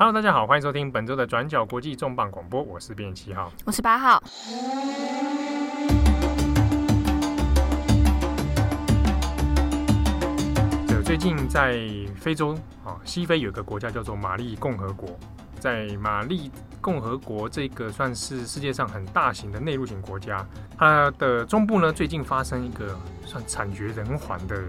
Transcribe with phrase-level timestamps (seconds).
[0.00, 4.22] Hello，大家好，欢迎收听本周的转角国际重磅广播，我是编辑七号，我是八号。
[11.04, 11.80] 最近在
[12.14, 15.08] 非洲啊，西非有个国家叫做马利共和国，
[15.58, 16.48] 在马利
[16.80, 20.46] 共和国这个算是世界上很大型的内陆型国家，
[20.78, 22.96] 它的中部呢，最近发生一个
[23.26, 24.62] 算惨绝人寰的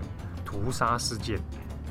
[0.43, 1.39] 屠杀事件。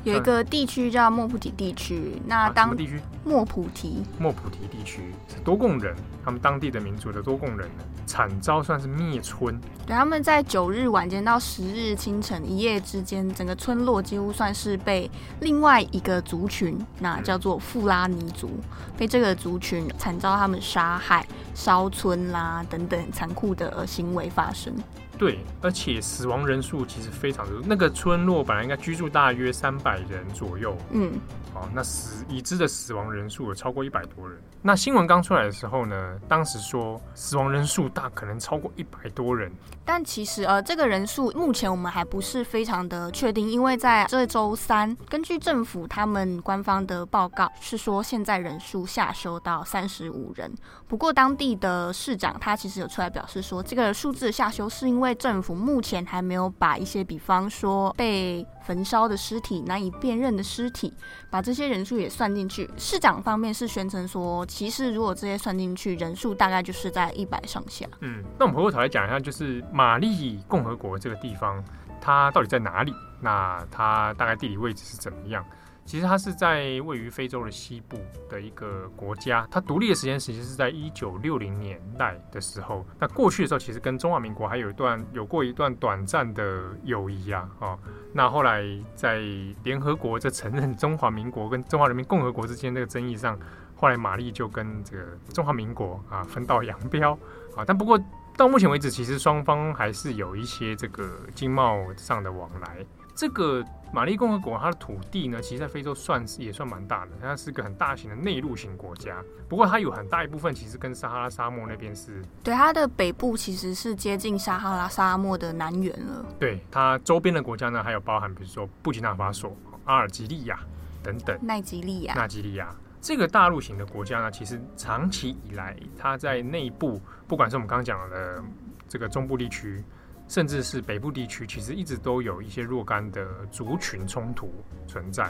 [0.03, 9.59] 有一个地区叫莫普提地区，那当、啊、地区莫普提莫普提地区是多贡人，他们当地的民族的多贡人呢，惨遭算是灭村。
[9.85, 15.09] 对，他们在九日晚间到十日清晨一夜之间，整个村落几乎算是被
[15.41, 24.73] 另外一个族群，那叫做富拉尼族，嗯、被这个族群惨遭他们杀害、烧村啦等等残酷的行为发生。
[25.19, 27.61] 对，而且死亡人数其实非常的多。
[27.65, 31.19] 那个村落本来应该居住大约三百人左右，嗯，
[31.53, 34.39] 好，那死已知的死亡人数有超过一百多人。
[34.61, 39.51] 那新闻刚出来的时候呢，当时说死亡人数大可能超过一百多人。
[39.83, 50.49] 但其实呃，这个人数目前我们还不是非常的确定，因为在这周三，根据政府他们官方的报告是说，现在人数下修到三十五人。
[50.89, 60.91] 不过当地的市长他其实有出来表示说，这个数字下修是因为政府目前还没有把一些，比方说被焚烧的尸体、难以辨认的尸体，
[61.29, 62.67] 把这些人数也算进去。
[62.75, 67.85] 市长方面是宣称说，其实如果这些算进去，人数大概就是在一百上下。
[67.99, 71.63] 嗯，那我们回过头来讲一下，就是马利共和国这个地方，
[72.01, 72.91] 它到底在哪里？
[73.21, 75.45] 那它大概地理位置是怎么样？
[75.89, 77.97] 其实它是在位于非洲的西部
[78.29, 82.85] 的一个国家，它独立的时间其实是在一九六零年代的时候。
[82.99, 87.79] 那过去的时候，其实跟中华民国还有一段有过一段短暂的友谊啊，哦，
[88.13, 89.17] 那后来在
[89.63, 93.35] 联合国在承认中华民国跟中华人民共和国之间这个争议上，
[93.75, 97.17] 后来马利就跟这个中华民国啊分道扬镳
[97.55, 97.65] 啊。
[97.65, 97.99] 但不过
[98.37, 102.85] 到目前为止，其实双方还是有一些这个经贸上的往来。
[103.15, 103.61] 这个
[103.91, 109.23] 马利共和国，它的土地呢，其实在非洲算是也算蛮大的，它是个很大型的内陆型国家。
[109.47, 116.23] 不过它有很大一部分其实跟撒哈拉沙漠那边是，对，它的北部其实是接近撒哈拉沙漠的南缘了。
[116.39, 120.59] 对，它周边的国家呢，还有包含比如说布吉纳法索、阿尔及利亚
[121.01, 128.43] 等等，奈及利亚、奈及利亚这个大陆型的国家呢，其实长期以来，它在内部，不管是我们刚刚讲的
[128.87, 129.83] 这个中部地区。
[130.29, 134.49] 甚至是北部地区，其实一直都有一些若干的族群冲突
[134.87, 135.29] 存在。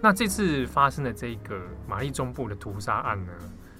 [0.00, 3.32] 那这次发生的这个马利中部的屠杀案呢，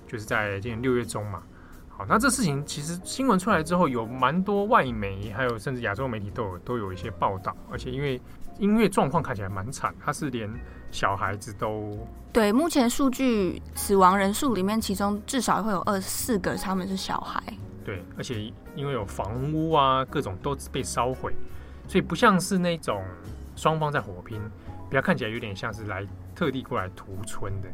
[0.07, 1.43] 就是在今年六月中嘛。
[1.89, 7.57] 好，那这事情其实新闻出来之后，有蛮多外媒，还有甚至亚洲媒体都有都有一些报道。
[7.71, 8.21] 而且因为
[8.59, 10.51] 因为状况看起来蛮惨，他是连
[10.91, 11.99] 小孩子都
[12.35, 12.53] 对。
[12.53, 17.43] 目前数据死亡人数里面，其中至少会有二十四个他们是小孩。
[17.91, 21.35] 对，而且因为有房屋啊，各种都被烧毁，
[21.89, 23.03] 所以不像是那种
[23.57, 24.41] 双方在火拼，
[24.89, 27.69] 比较看起来有点像是来特地过来屠村的。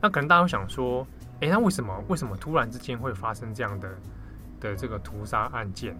[0.00, 1.04] 那可能大家会想说，
[1.40, 3.88] 哎，那为什么为什么突然之间会发生这样的
[4.60, 5.98] 的这个屠杀案件？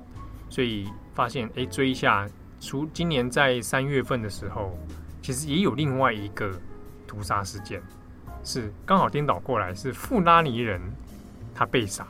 [0.49, 2.29] 所以发现，哎，追一下，
[2.61, 4.79] 除今年在三月份的时候，
[5.21, 6.53] 其实也有另外一个
[7.05, 7.83] 屠杀事件，
[8.45, 10.81] 是刚好颠倒过来，是富拉尼人
[11.53, 12.07] 他被杀。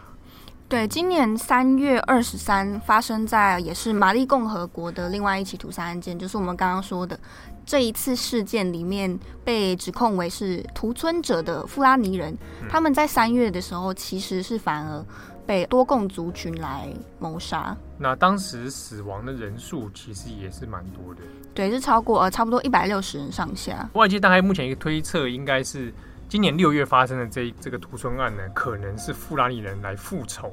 [0.71, 7.19] 对，今年三月二十三发生在也是马利共和国的另外一起屠杀案件，就是我们刚刚说的
[7.67, 12.33] 这一次事件里面被指控为是屠村者的富拉尼人，
[12.63, 15.05] 嗯、他们在三月的时候其实是反而
[15.45, 16.89] 被多贡族群来
[17.19, 17.77] 谋杀。
[17.99, 23.91] 那当时死亡的人数其实也是蛮多的，对，是超过呃差不多一百六十人上下。
[23.95, 25.93] 外界大概目前一个推测应该是。
[26.31, 30.49] 今年六月发生的这这个屠村案呢，可能是富拉尼人来复仇。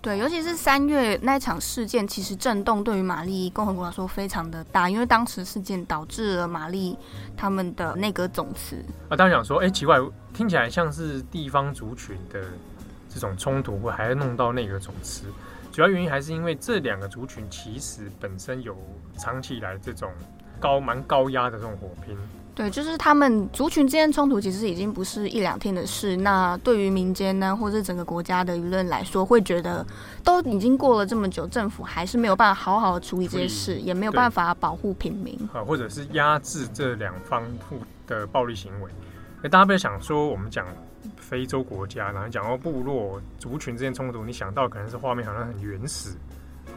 [0.00, 6.96] 对，尤其是三月那场事件，其实震动对于玛丽共和国来说非常的大，因为当时事件导致了玛丽
[7.36, 8.82] 他们的内阁总辞。
[9.10, 9.98] 啊，当然想说，哎，奇怪，
[10.32, 12.42] 听起来像是地方族群的
[13.10, 15.26] 这种冲突，会还要弄到内阁总辞。
[15.70, 18.74] 主要原因还是因为这两个族群其实本身有
[19.18, 20.10] 长期以来这种
[20.58, 22.16] 高蛮高压的这种火拼。
[22.58, 26.16] 对，就是他们族群之间冲突，其实已经不是一两天的事。
[26.16, 29.86] 那对于民间呢，或者整个国家的舆论来说，会觉得
[30.24, 37.44] 都已经过了这么久，政府还是没有办法好好处理这些事，也没有办法保护平民，啊，或者是压制这两方
[38.08, 38.90] 的暴力行为。
[39.42, 40.66] 哎，大家不要想说，我们讲
[41.16, 46.10] 非洲国家，然后讲到部落族群之间冲突，你想到可能是画面好像很原始。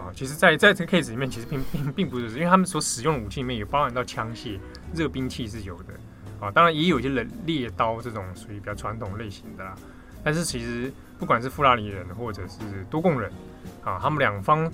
[0.01, 4.59] 啊，其实在，在在这个 case 里面，其实并并并不是，因为他们所使用的武器里面也包含到枪械、
[4.95, 5.94] 热兵器是有的。
[6.39, 9.75] 啊，当然也有一些人猎刀这种属于比较传统类型的啦。
[10.24, 12.57] 但是其实不管是富拉尼人或者是
[12.89, 13.31] 多贡人
[13.83, 14.71] 啊，他们两方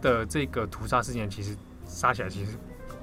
[0.00, 1.54] 的这个屠杀事件，其实
[1.86, 2.52] 杀起来其实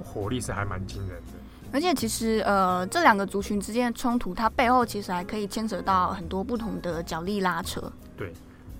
[0.02, 1.32] 火力是还蛮惊人的。
[1.72, 7.90] 而且其实呃，这两个族群之间的冲突，它背后其实还可以牵扯到很多不同的角力拉扯。
[8.16, 8.32] 对，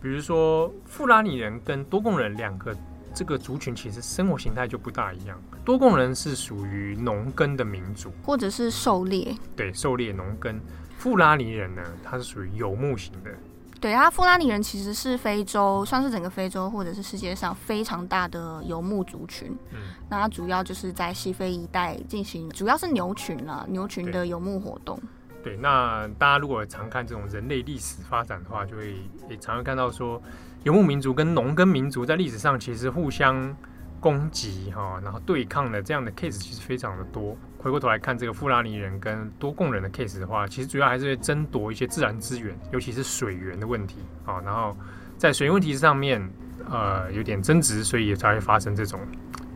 [0.02, 2.76] 比如说富拉尼人跟多贡人两个。
[3.14, 5.38] 这个族群其实生活形态就不大一样。
[5.66, 9.36] 多贡人是属于农耕的民族，或者是狩猎。
[9.54, 10.58] 对，狩猎农耕。
[10.96, 13.30] 富拉尼人呢，他是属于游牧型的。
[13.78, 19.54] 对啊，富拉尼人其实是非洲，算是整个非洲或者是世界上非常大的游牧族群。
[19.72, 19.78] 嗯，
[20.08, 24.98] 那它主要就是在西非一带进行，主要是牛群啦，牛群的游牧活动。
[25.42, 28.94] 对，那大家如果常看这种人类历史发展的话，就会
[29.28, 30.22] 也常常看到说。
[30.64, 33.52] 游牧民族跟农耕民族在历史上其实互相
[33.98, 37.36] 攻击哈，然后对抗的这样的 case 其实非常的多。
[37.58, 44.40] 回过头来看这个富拉尼人跟多贡人的 case 的话，其实主要还是会争夺一些自然资源，尤其是水源的问题啊。
[44.44, 44.76] 然后
[45.18, 46.30] 在水源问题上面，
[46.70, 49.00] 呃，有点争执，所以才会发生这种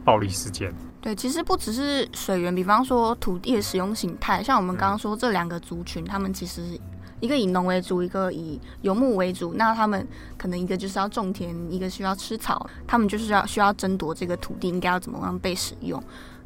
[0.07, 0.73] 暴力事件。
[1.03, 6.81] 对，其实不只是水源，比方说土地的使用形态，像我们刚刚说这两个族群，他们其实。
[7.19, 9.55] 一个以农为主，一个以游牧为主。
[9.55, 10.07] 那他们
[10.37, 12.69] 可能一个就是要种田，一个需要吃草。
[12.87, 15.99] 他们就是要需要争夺这个土地应该要怎么样被使用。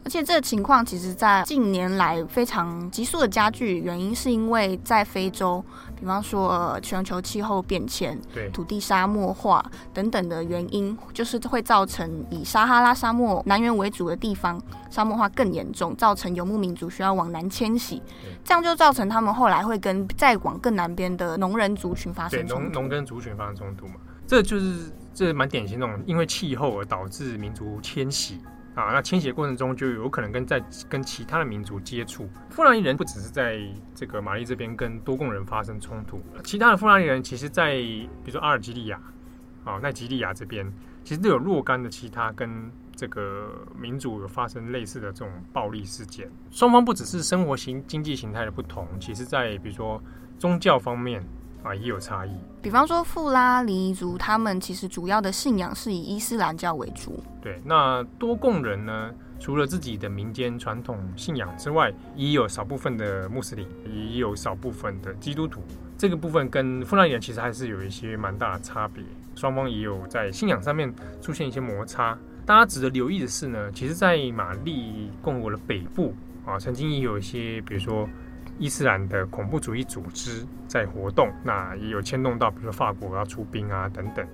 [0.02, 5.62] 而且这个情况其实，在近年来非常急速的加剧，原因是因为在非洲，
[5.99, 14.61] 比方说呃全球气候变迁、对土地沙漠化等等的原因，就是会造成以撒哈拉沙漠南缘为主的地方
[14.91, 18.03] 沙漠化更严重，造成游牧民族需要往南迁徙，
[18.43, 22.64] 这样就造成他们后来会跟再往更南边的农人族群发生冲突。
[22.64, 23.94] 农农耕族群发生冲突嘛，
[24.26, 28.41] 这就是这蛮典型那种因为气候而导致民族迁徙。
[28.75, 32.28] 啊，那迁徙过程中就有可能跟在跟其他的民族接触。
[32.50, 33.61] 富拉尼人不只是在
[33.94, 39.00] 这个马利这边跟多贡人发生冲突，其他的富拉尼人其实，在比如说阿尔及利亚、
[39.64, 40.72] 啊奈及利亚这边，
[41.02, 46.31] 其实都有若干的其他跟这个民族有发生类似的这种暴力事件。
[46.50, 50.02] 双方不只是生活型经济形态的不同，其实在比如说
[50.38, 51.25] 宗教方面。
[51.62, 52.30] 啊，也有差异。
[52.62, 57.22] 比方说，富拉黎族他们其实主要的信仰是以伊斯兰教为主。
[57.40, 65.62] 对，那多贡人呢，除了自己的民间传统信仰之外，也有少部分的穆斯林，也有少部分的基督徒。
[65.96, 69.04] 这个部分跟富拉尼人其实还是有一些蛮大的差别，
[69.34, 72.18] 双方也有在信仰上面出现一些摩擦。
[72.46, 76.14] 大家值得留意的是呢，其实，在马利共和国的北部
[76.44, 78.08] 啊，曾经也有一些，比如说。
[78.60, 84.24] 伊斯兰的恐怖主义组织在活动，那也有牵动到，比如说法国要出兵啊等等。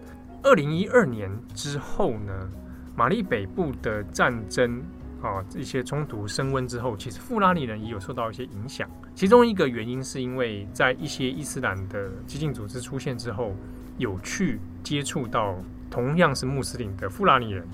[0.43, 2.51] 二零一二年之后呢，
[2.97, 4.83] 马利北部的战争
[5.23, 8.91] 啊，一些冲突升温之后，其实富拉尼人也有受到一些影响。
[9.15, 13.55] 其中一个原因是因为在一些伊斯兰的激进组织出现之后，
[13.97, 15.55] 有去接触到
[15.89, 17.65] 同样是穆斯林的富拉尼人，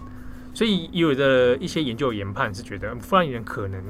[0.52, 3.82] 所以有的一些研究研判是觉得富拉尼人可能。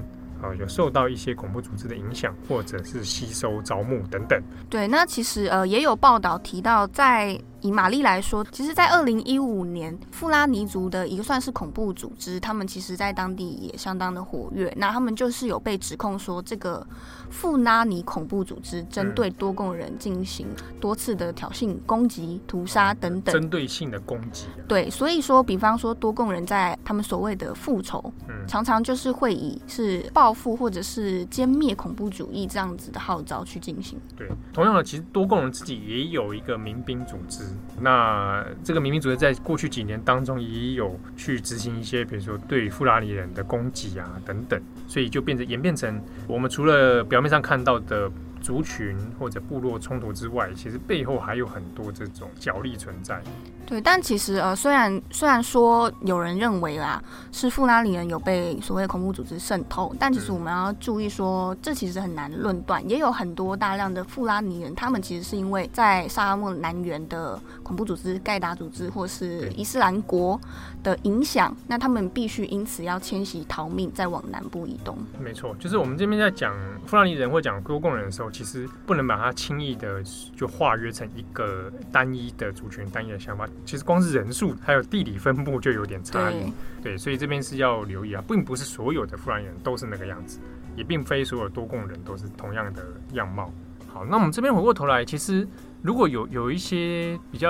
[0.43, 4.43] 啊，有受到一些恐怖组织的影响，或者是吸收招募等等。
[4.69, 14.73] 对，那其实呃也有报道提到，在以玛丽来说，其实，在二零一五年，富拉尼族的一个算是恐怖组织，他们其实在当地也相当的活跃。
[14.77, 16.85] 那他们就是有被指控说，这个
[17.31, 20.49] 富拉尼恐怖组织针对多贡人进行
[20.81, 23.33] 多次的挑衅、攻击、屠杀等等。
[23.33, 24.47] 针对性的攻击。
[24.67, 34.01] 对，所以说，比方说多贡人在他们所谓的复仇，嗯，常常就是会以是报复或者是歼灭恐怖主义这样子的号召去进行。
[34.17, 37.52] 对，同样的，其实多贡人自己也有一个民兵组织。
[37.81, 48.11] 那这个民兵组织在过去几年当中也有去执行一些，比如说对富拉尼人的攻击啊等等，所以就变成演变成我们除了表面上看到的。
[48.43, 53.23] 族群或者部落冲突之外，其实背后还有很多这种角力存在。
[53.65, 62.87] 对，但其实呃，虽然虽然说有人认为啦，是富拉里人有被所谓恐怖组织渗透，但其实我们要注意说，这其实很难论断。
[62.91, 70.39] 也有很多大量的富拉尼人，他们其实是因为在沙拉莫南缘的恐怖组织盖达组织或是伊斯兰国
[70.83, 74.99] 的影响，那他们必须因此要迁徙逃命，再往南部移动。
[75.19, 78.32] 没错，就是我们这边在讲富拉尼人或讲多贡人的时候。
[78.33, 80.03] 其实不能把它轻易的
[80.35, 83.47] 就化约成一个单一的族群、单一的想法。
[83.65, 86.53] 其实光是人数还有地理分布就有点差异。
[86.83, 90.41] 对，所以这边是要留意啊，并不是所有的富兰人都是那个样子，
[90.75, 93.53] 也并非所有多贡人都是同样的样貌。
[93.87, 95.47] 好，那我们这边回过头来，其实
[95.83, 97.49] 如果有有一些比较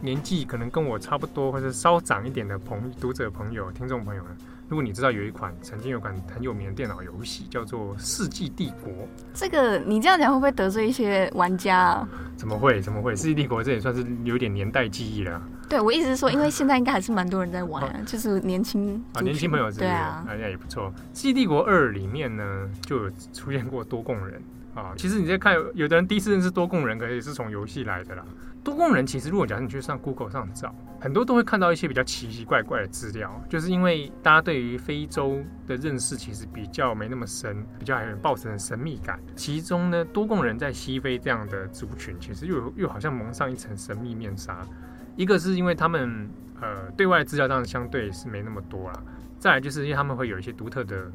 [0.00, 4.36] 年纪可能跟我差不多，或者稍长一点的朋读者朋友、听众朋友呢，
[4.68, 8.92] 如果你知道有一款曾经有款很有名的电脑游戏叫做《世纪帝国》，
[9.32, 12.08] 这个你这样讲会不会得罪一些玩家啊？
[12.36, 12.80] 怎么会？
[12.82, 13.12] 怎么会？
[13.16, 15.40] 《世纪帝国》这也算是有点年代记忆了。
[15.68, 20.84] 对，我意思是说，因为现在应该还是蛮多人在玩，啊，就是年轻啊，年轻朋友对啊，那也不错。
[21.16, 24.42] 《世纪帝国二》里面呢，就有出现过多贡人
[24.74, 24.94] 啊。
[24.96, 28.24] 其实你在看，有的人第一次认识多贡人，可以是从游戏来的啦。
[28.66, 39.20] 多贡人其实，如果假设你去上 Google 上找，很多都会看到一些比较奇奇怪怪的资料，就是因为大家对于非洲的认识其实比较没那么深，比较还有抱持神秘感。
[39.36, 44.66] 其中呢，多贡人在西非这样的族群，其实又又好像蒙上一层神秘面纱。
[45.14, 46.28] 一个是因为他们
[46.60, 49.00] 呃对外资料当然相对是没那么多啦，
[49.38, 51.08] 再来就是因为他们会有一些独特的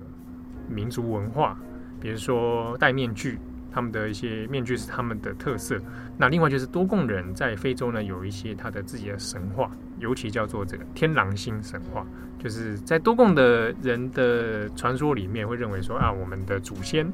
[0.70, 1.60] 民族文化，
[2.00, 3.38] 比如说戴面具。
[3.72, 5.80] 他们的一些面具是他们的特色。
[6.18, 12.06] 那另外就是多贡人在非洲呢，有一些他的自己的神话，尤其叫做这个天狼星神话。
[12.38, 17.12] 就是在多贡的人的传说里面，会认为说啊，我们的祖先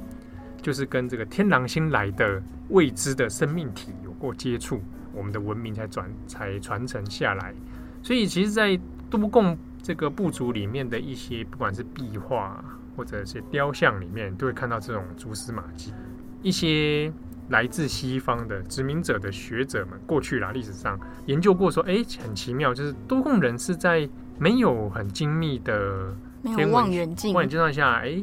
[0.61, 4.81] 就是跟这个天狼星来的未知的生命体有过接触，
[5.13, 7.53] 我们的文明才转才传承下来。
[8.01, 12.63] 所以其实，在多贡这个部族里面的一些，不管是壁画
[12.95, 15.93] 或者是雕像里面，都会看到这种蛛丝马迹。
[16.41, 17.11] 一些
[17.49, 26.13] 来自西方的殖民者的学者们，过去啦历史上研究过说，哎，很奇妙，就是多贡人是在没有很精密的
[26.43, 28.21] 天文望远镜望远镜下，哎，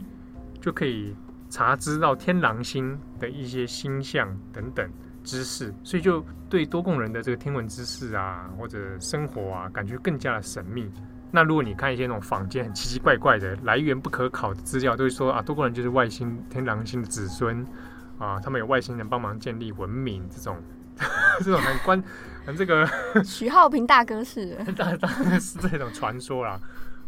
[0.60, 1.14] 就可以
[1.48, 4.88] 查知到天狼星的一些星象等等
[5.22, 10.90] 知识，所以就对多贡人的这个天文知识啊，或者生活啊，感觉更加的神秘。
[11.30, 17.66] 那如果你看一些那种坊间很奇奇怪怪的来源不可考的资料，都会说啊，多贡人就是外星天狼星的子孙。
[18.18, 20.56] 啊，他们有外星人帮忙建立文明，这种
[21.44, 22.02] 这种很关
[22.46, 22.88] 很这个
[23.24, 26.60] 许浩平大哥是，大当然是这种传说啦。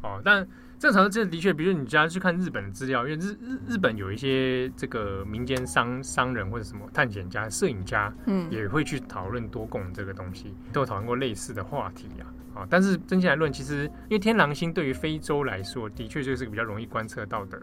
[0.02, 0.46] 哦，但
[0.78, 12.60] 正常的这的确，比如你家去看日本的资料，因为日日日本有一些这个民间商商人或者什么探险家、摄影家，嗯，也会去讨论多贡这个东西，都有讨论过类似的话题啊。
[12.60, 17.60] 啊，但是真心来论，其实因为天狼星对于非洲来说，的确就是个比较容易观测到的。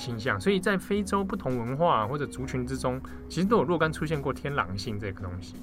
[0.00, 5.54] 倾向，所以在非洲不同文化或者族群之中，其实都有若干出现过天狼星这个东西，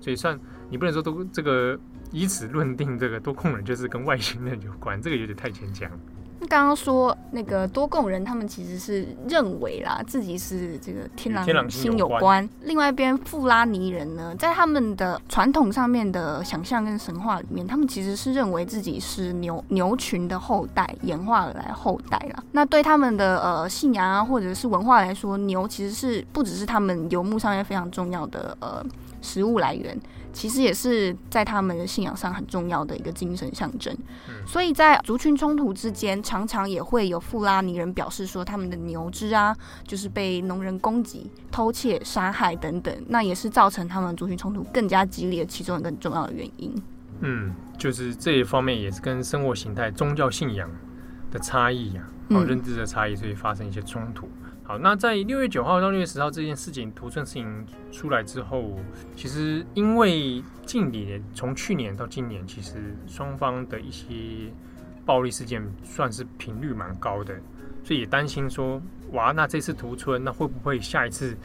[0.00, 0.38] 所以算
[0.70, 1.78] 你不能说都这个
[2.10, 5.90] 以此论定这个多空人就是跟外星人有关，这个有点太牵强。
[6.46, 12.48] 刚刚说那个多贡人，他们其实是认为啦，自己是这个天狼星有关。
[12.62, 22.42] 另外一边富拉尼人呢，在他们的传统上面的想象跟神话里面，他们其实是认为自己是牛牛群的后代，演化而来后代啦。
[22.52, 28.84] 那对他们的呃信仰啊，或者是文化来说，牛其实是不只是他们游牧上面非常重要的呃
[29.22, 29.98] 食物来源。
[30.34, 33.94] 其实也是在他们的信仰上很重要的一个精神象征，
[34.46, 39.54] 所以在族群冲突之间，常常也会有富拉尼人表示说，他们的牛只啊，
[39.86, 46.74] 就是被农人攻击、偷窃、杀害等等，那也是造成他们族群冲突更加激烈其中一个很重要的原因。
[47.20, 50.66] 嗯，就是这一方面也是跟生活形态、宗教信仰
[51.30, 54.26] 的差异啊，和认知的差异，所以发生一些冲突。
[54.78, 58.78] 那在六月九号到六月十号这件事情，图村事情出来之后，
[59.16, 64.06] 其实因为近几年从去年到今年，其实双方的一些
[65.04, 67.34] 暴力事件算是频率蛮高的，
[67.84, 68.80] 所以也担心说，
[69.12, 71.36] 哇，那这次图村，那会不会下一次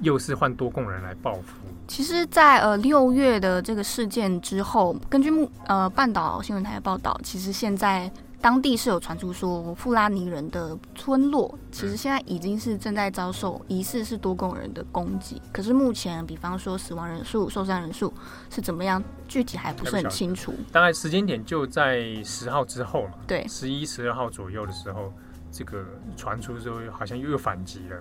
[0.00, 1.56] 又是换多贡人来报复？
[1.86, 8.10] 其实在，在呃六月的这个事件之后，根据目呃半岛新闻台的报道，其实现在。
[8.42, 15.40] 当地是有传出说，富拉尼人的村落其实现在已经是正在遭受疑似是多贡人的攻击。
[15.52, 18.12] 可是目前，比方说死亡人数、受伤人数
[18.50, 20.52] 是怎么样，具体还不是很清楚。
[20.72, 25.12] 大概时间点就在十号之后嘛，对，十一、十二号左右的时候，
[25.52, 27.96] 这个传出之后，好像又有反击了。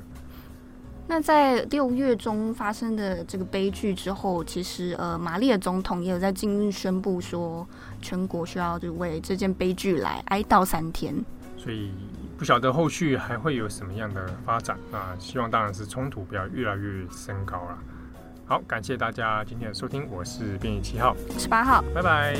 [1.13, 7.67] 那在六月中发生的这个悲剧之后，其实呃，玛丽的总统也有在近日宣布说，
[8.01, 11.13] 全国需要就为这件悲剧来哀悼三天。
[11.57, 11.91] 所以
[12.37, 15.13] 不晓得后续还会有什么样的发展啊？
[15.19, 17.77] 希望当然是冲突不要越来越升高了。
[18.45, 22.37] 好，感谢大家今天的收听，我是编辑七号，十八号，拜拜。